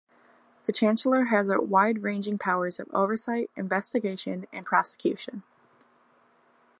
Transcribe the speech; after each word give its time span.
The 0.65 0.71
Chancellor 0.71 1.25
has 1.25 1.47
wide-ranging 1.47 2.39
powers 2.39 2.79
of 2.79 2.89
oversight, 2.91 3.51
investigation 3.55 4.47
and 4.51 4.65
prosecution. 4.65 5.43